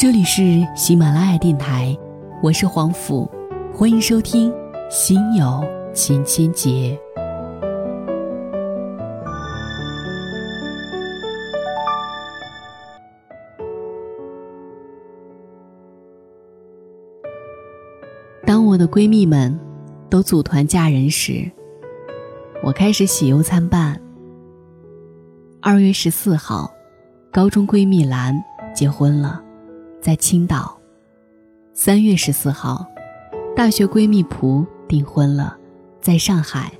[0.00, 1.94] 这里是喜马拉雅电台，
[2.42, 3.30] 我是黄甫，
[3.70, 4.50] 欢迎收听
[4.90, 5.62] 《心有
[5.92, 6.98] 千千结》。
[18.46, 19.54] 当我的闺蜜们
[20.08, 21.46] 都组团嫁人时，
[22.62, 24.00] 我开始喜忧参半。
[25.60, 26.72] 二月十四号，
[27.30, 28.34] 高中闺蜜兰
[28.74, 29.44] 结婚了，
[30.00, 30.78] 在青岛。
[31.74, 32.86] 三月十四号，
[33.54, 35.56] 大学闺蜜蒲订婚了，
[36.00, 36.72] 在上海。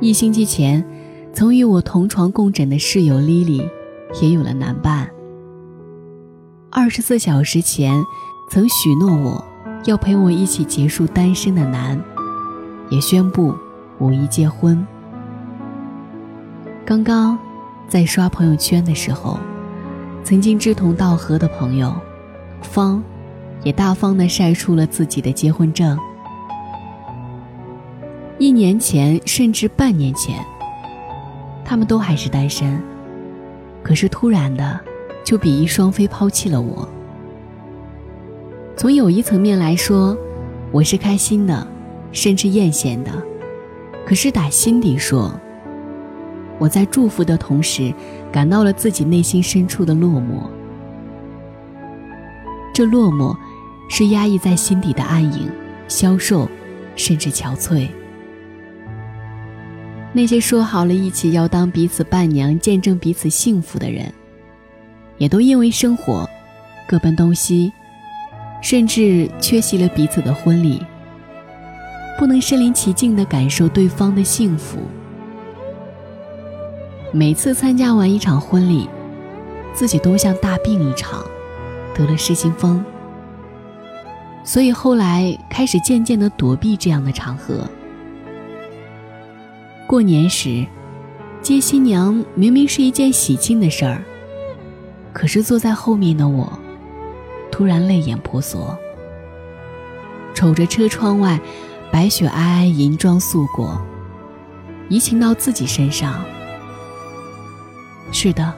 [0.00, 0.84] 一星期前，
[1.32, 3.62] 曾与我同床共枕的室友莉莉
[4.20, 5.10] 也有了男伴。
[6.70, 8.02] 二十四小时前，
[8.50, 9.44] 曾许诺我
[9.84, 12.02] 要陪我一起结束单身的男，
[12.90, 13.54] 也宣布
[13.98, 14.86] 五一结婚。
[16.84, 17.38] 刚刚，
[17.88, 19.38] 在刷朋友圈的时候，
[20.26, 21.94] 曾经志同道合的朋友，
[22.60, 23.00] 方，
[23.62, 25.96] 也大方的晒出了自己的结婚证。
[28.36, 30.44] 一年前，甚至半年前，
[31.64, 32.82] 他们都还是单身，
[33.84, 34.80] 可是突然的，
[35.22, 36.88] 就比翼双飞抛弃了我。
[38.76, 40.18] 从友谊层面来说，
[40.72, 41.64] 我是开心的，
[42.10, 43.12] 甚至艳羡的，
[44.04, 45.32] 可是打心底说。
[46.58, 47.92] 我在祝福的同时，
[48.32, 50.48] 感到了自己内心深处的落寞。
[52.72, 53.36] 这落寞，
[53.88, 55.50] 是压抑在心底的暗影，
[55.88, 56.48] 消瘦，
[56.94, 57.88] 甚至憔悴。
[60.12, 64.10] 那些说好了一起要当彼此伴娘，见证彼此幸福的人，
[65.18, 66.26] 也都因为生活，
[66.88, 67.70] 各奔东西，
[68.62, 70.82] 甚至缺席了彼此的婚礼，
[72.18, 74.78] 不能身临其境的感受对方的幸福。
[77.12, 78.88] 每次参加完一场婚礼，
[79.72, 81.24] 自己都像大病一场，
[81.94, 82.84] 得了失心疯。
[84.44, 87.68] 所以后来开始渐渐的躲避这样的场合。
[89.86, 90.66] 过年时，
[91.40, 94.02] 接新娘明明是一件喜庆的事儿，
[95.12, 96.52] 可是坐在后面的我，
[97.50, 98.76] 突然泪眼婆娑，
[100.34, 101.40] 瞅着车窗外
[101.90, 103.80] 白雪皑皑，银装素裹，
[104.88, 106.22] 移情到自己身上。
[108.12, 108.52] 是的，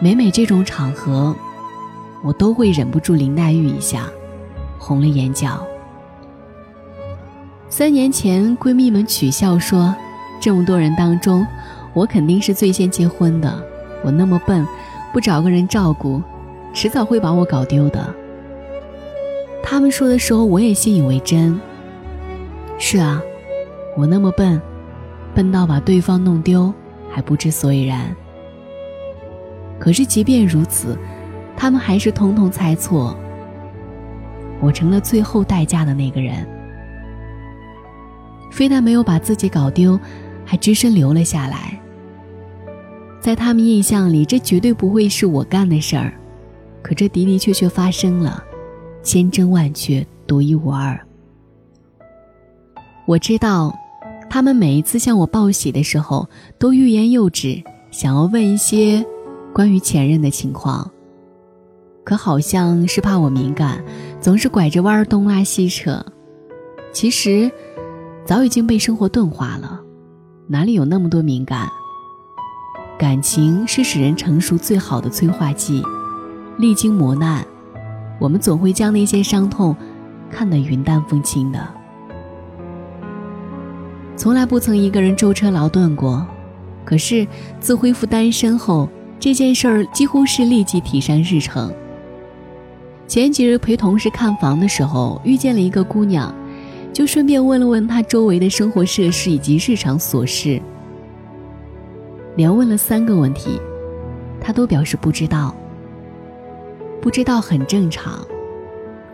[0.00, 1.34] 每每这种场合，
[2.22, 4.06] 我都会忍不住林黛玉一下，
[4.78, 5.64] 红了眼角。
[7.68, 9.94] 三年前，闺蜜们取笑说，
[10.40, 11.46] 这么多人当中，
[11.92, 13.62] 我肯定是最先结婚的。
[14.04, 14.66] 我那么笨，
[15.12, 16.22] 不找个人照顾，
[16.72, 18.14] 迟早会把我搞丢的。
[19.62, 21.60] 他们说的时候，我也信以为真。
[22.78, 23.20] 是啊，
[23.96, 24.60] 我那么笨，
[25.34, 26.72] 笨到把对方弄丢。
[27.14, 28.12] 还不知所以然。
[29.78, 30.98] 可是即便如此，
[31.56, 33.16] 他们还是统统猜错。
[34.60, 36.44] 我成了最后代价的那个人，
[38.50, 39.98] 非但没有把自己搞丢，
[40.44, 41.78] 还只身留了下来。
[43.20, 46.12] 在他们印象里，这绝对不会是我干的事儿，
[46.82, 48.42] 可这的的确确发生了，
[49.04, 50.98] 千真万确，独一无二。
[53.06, 53.72] 我知道。
[54.28, 59.04] 他们每一次向我报喜的时候，都欲言又止，想要问一些
[59.52, 60.90] 关于前任的情况，
[62.02, 63.84] 可好像是怕我敏感，
[64.20, 66.04] 总是拐着弯儿东拉西扯。
[66.92, 67.50] 其实，
[68.24, 69.80] 早已经被生活钝化了，
[70.48, 71.68] 哪里有那么多敏感？
[72.98, 75.82] 感情是使人成熟最好的催化剂，
[76.58, 77.44] 历经磨难，
[78.20, 79.76] 我们总会将那些伤痛
[80.30, 81.83] 看得云淡风轻的。
[84.16, 86.26] 从来不曾一个人舟车劳顿过，
[86.84, 87.26] 可是
[87.60, 88.88] 自恢复单身后，
[89.18, 91.72] 这件事儿几乎是立即提上日程。
[93.06, 96.34] 前几日陪同事看房的时候，遇见了一个姑娘，
[96.92, 100.60] 就顺便问了问她周围的生活设施以及日常琐事。
[102.36, 103.60] 连问了三个问题，
[104.40, 105.54] 她都表示不知道。
[107.02, 108.26] 不知道很正常，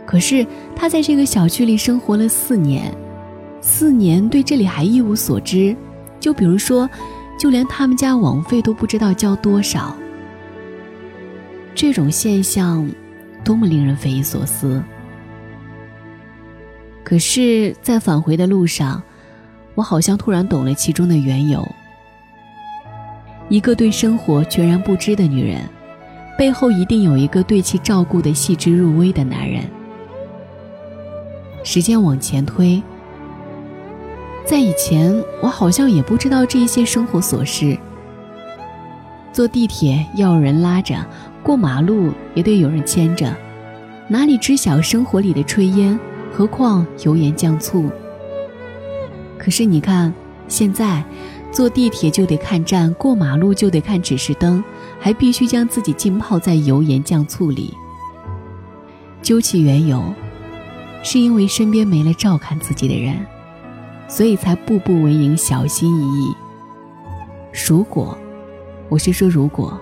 [0.06, 0.46] 可是
[0.76, 2.94] 她在这个小区里生活了四年。
[3.60, 5.76] 四年对这里还一无所知，
[6.18, 6.88] 就比如说，
[7.38, 9.94] 就连他们家网费都不知道交多少。
[11.74, 12.88] 这种现象，
[13.44, 14.82] 多么令人匪夷所思。
[17.04, 19.02] 可是，在返回的路上，
[19.74, 21.66] 我好像突然懂了其中的缘由。
[23.48, 25.60] 一个对生活全然不知的女人，
[26.38, 29.64] 背后一定有一个对其照顾的细致入微的男人。
[31.62, 32.82] 时间往前推。
[34.50, 37.78] 在以前，我好像也不知道这些生活琐事。
[39.32, 41.06] 坐地铁要有人拉着，
[41.40, 43.32] 过马路也得有人牵着，
[44.08, 45.96] 哪里知晓生活里的炊烟？
[46.32, 47.88] 何况油盐酱醋。
[49.38, 50.12] 可是你看，
[50.48, 51.04] 现在
[51.52, 54.64] 坐地铁就得看站，过马路就得看指示灯，
[54.98, 57.72] 还必须将自己浸泡在油盐酱醋里。
[59.22, 60.02] 究其缘由，
[61.04, 63.14] 是因为身边没了照看自己的人，
[64.10, 66.34] 所以才步步为营，小心翼翼。
[67.68, 68.18] 如果，
[68.88, 69.80] 我是说如果。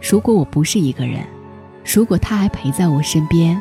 [0.00, 1.22] 如果我不是一个人，
[1.84, 3.60] 如果他还陪在我身边，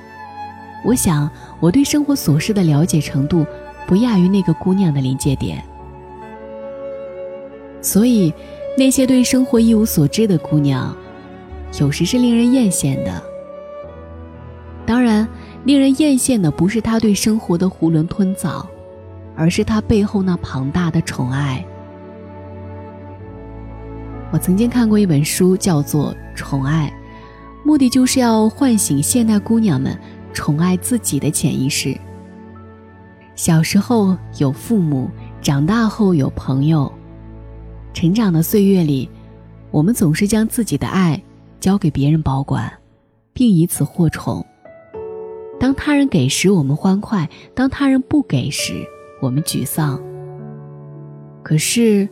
[0.85, 1.29] 我想
[1.59, 3.45] 我对生活琐事的了解程度
[3.85, 5.61] 不亚于那个姑娘的临界点。
[7.81, 8.33] 所以，
[8.77, 10.95] 那些对生活一无所知的姑娘，
[11.81, 13.21] 有时是令人艳羡的。
[14.85, 15.27] 当然，
[15.65, 18.65] 令人艳羡的不是她对生活的囫囵吞枣，
[19.41, 21.65] 而是他背后那庞大的宠爱。
[24.31, 26.93] 我曾经看过一本书，叫做《宠爱》，
[27.65, 29.97] 目的就是要唤醒现代姑娘们
[30.31, 31.97] 宠爱自己的潜意识。
[33.33, 35.09] 小时候有父母，
[35.41, 36.93] 长大后有朋友，
[37.95, 39.09] 成长的岁月里，
[39.71, 41.19] 我们总是将自己的爱
[41.59, 42.71] 交给别人保管，
[43.33, 44.45] 并以此获宠。
[45.59, 48.85] 当他人给时，我们欢快；当他人不给时，
[49.21, 50.01] 我们沮丧。
[51.41, 52.09] 可是。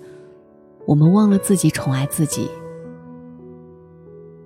[0.86, 2.50] 我们忘了自己宠爱自己。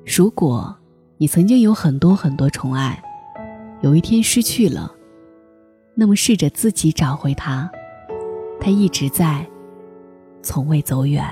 [0.05, 0.75] 如果
[1.17, 3.01] 你曾经有很多很多宠爱，
[3.79, 4.93] 有一天失去了，
[5.95, 7.71] 那么试着自己找回它，
[8.59, 9.47] 它一直在，
[10.41, 11.25] 从未走远。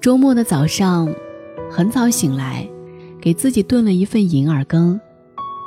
[0.00, 1.08] 周末的早上，
[1.70, 2.68] 很早醒来，
[3.20, 5.00] 给自己炖了一份银耳羹，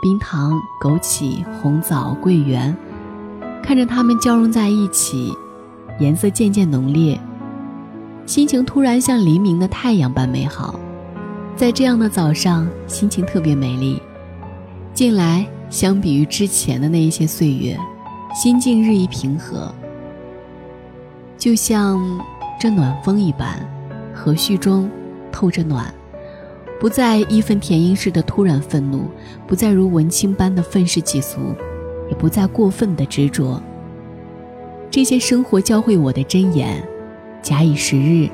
[0.04, 2.76] 冰糖、枸杞、红枣、桂圆。
[3.64, 5.34] 看着它们交融在一起，
[5.98, 7.18] 颜色渐渐浓烈，
[8.26, 10.78] 心情突然像黎明的太阳般美好。
[11.56, 14.02] 在这样的早上，心情特别美丽。
[14.94, 17.80] 近来，相比于之前的那一些岁月，
[18.36, 19.74] 心境日益平和，
[21.38, 21.98] 就像
[22.60, 23.58] 这暖风一般，
[24.14, 24.92] 和煦中
[25.32, 25.94] 透着暖，
[26.80, 29.10] 不再义愤填膺似的突然愤怒，
[29.48, 31.40] 不再如文青般的愤世嫉俗。
[32.10, 33.62] 也不再过分的执着。
[34.92, 36.86] 这些生活教会我的箴言，
[37.42, 38.30] 假以时日，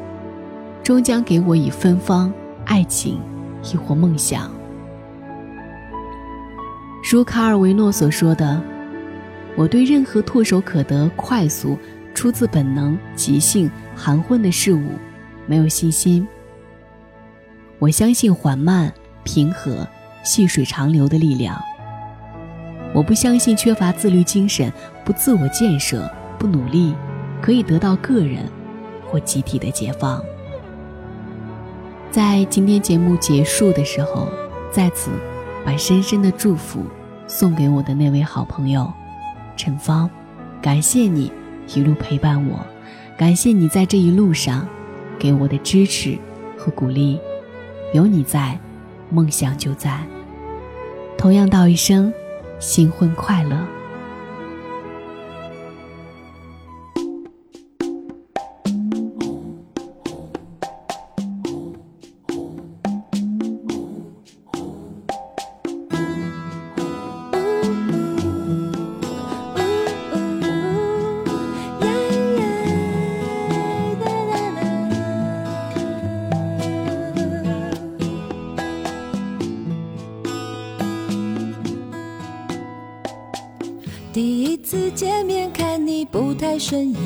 [0.83, 2.33] 终将给我以芬芳、
[2.65, 3.19] 爱情，
[3.71, 4.51] 亦或梦想。
[7.09, 8.61] 如卡尔维诺所说的
[9.55, 11.77] ：“我对任何唾手可得、快速、
[12.13, 14.89] 出自本能、即兴、含混的事物，
[15.47, 16.27] 没有信心。
[17.79, 18.93] 我相信缓慢、
[19.23, 19.87] 平和、
[20.23, 21.59] 细水长流的力量。”
[22.93, 24.71] 我不相信缺乏自律精神、
[25.05, 26.93] 不自我建设、不努力，
[27.39, 28.43] 可以得到个人
[29.07, 30.19] 或集体的解放。
[32.09, 34.27] 在今天节目结束的时候，
[34.71, 35.11] 在此
[35.63, 36.83] 把深深的祝福
[37.27, 38.91] 送给我的那位好朋友
[39.55, 40.09] 陈芳，
[40.59, 41.31] 感谢你
[41.75, 42.59] 一路陪伴我，
[43.15, 44.67] 感谢你在这一路上
[45.19, 46.17] 给我的支持
[46.57, 47.19] 和鼓励。
[47.93, 48.59] 有你在，
[49.09, 49.99] 梦想就在。
[51.17, 52.13] 同样道一声。
[52.59, 53.57] 新婚快乐。
[86.59, 86.99] 顺眼，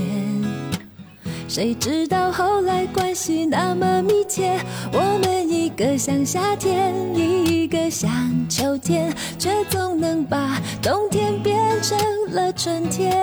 [1.47, 4.57] 谁知道后来关系那么密切。
[4.91, 8.09] 我们一个像夏天，一个像
[8.49, 11.95] 秋天，却总能把冬天变成
[12.31, 13.15] 了春天。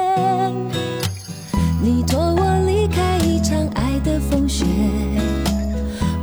[1.83, 4.65] 你托我离开一场爱的风雪，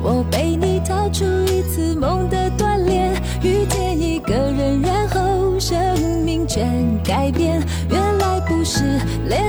[0.02, 5.78] 我背你逃出一次梦的锻炼，遇见一个人，然后生
[6.24, 6.38] 命。
[6.48, 6.66] 全
[7.04, 8.82] 改变，原来不是
[9.28, 9.47] 恋